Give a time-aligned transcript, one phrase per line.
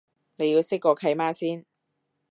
[0.37, 1.63] 你要識個契媽先